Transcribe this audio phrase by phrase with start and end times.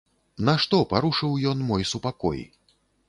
[0.47, 2.41] Нашто парушыў ён мой супакой?